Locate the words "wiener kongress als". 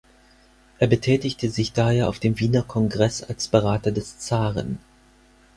2.39-3.47